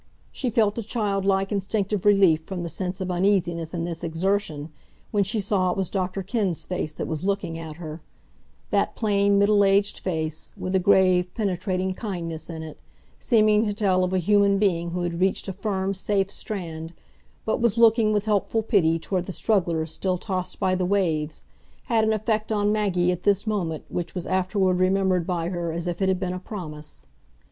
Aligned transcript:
She 0.31 0.49
felt 0.49 0.79
a 0.79 0.81
childlike, 0.81 1.51
instinctive 1.51 2.05
relief 2.07 2.41
from 2.41 2.63
the 2.63 2.69
sense 2.69 3.01
of 3.01 3.11
uneasiness 3.11 3.71
in 3.71 3.85
this 3.85 4.03
exertion, 4.03 4.71
when 5.11 5.23
she 5.23 5.39
saw 5.39 5.69
it 5.69 5.77
was 5.77 5.91
Dr 5.91 6.23
Kenn's 6.23 6.65
face 6.65 6.91
that 6.93 7.05
was 7.05 7.23
looking 7.23 7.55
at 7.59 7.75
her; 7.75 8.01
that 8.71 8.95
plain, 8.95 9.37
middle 9.37 9.63
aged 9.63 9.99
face, 9.99 10.53
with 10.57 10.73
a 10.73 10.79
grave, 10.79 11.31
penetrating 11.35 11.93
kindness 11.93 12.49
in 12.49 12.63
it, 12.63 12.79
seeming 13.19 13.63
to 13.67 13.75
tell 13.75 14.03
of 14.03 14.11
a 14.11 14.17
human 14.17 14.57
being 14.57 14.89
who 14.89 15.01
had 15.01 15.21
reached 15.21 15.47
a 15.47 15.53
firm, 15.53 15.93
safe 15.93 16.31
strand, 16.31 16.93
but 17.45 17.61
was 17.61 17.77
looking 17.77 18.11
with 18.11 18.25
helpful 18.25 18.63
pity 18.63 18.97
toward 18.97 19.25
the 19.25 19.31
strugglers 19.31 19.93
still 19.93 20.17
tossed 20.17 20.59
by 20.59 20.73
the 20.73 20.83
waves, 20.83 21.43
had 21.83 22.03
an 22.03 22.11
effect 22.11 22.51
on 22.51 22.71
Maggie 22.71 23.11
at 23.11 23.21
this 23.21 23.45
moment 23.45 23.83
which 23.87 24.15
was 24.15 24.25
afterward 24.25 24.79
remembered 24.79 25.27
by 25.27 25.49
her 25.49 25.71
as 25.71 25.85
if 25.85 26.01
it 26.01 26.09
had 26.09 26.19
been 26.19 26.33
a 26.33 26.39
promise. 26.39 27.05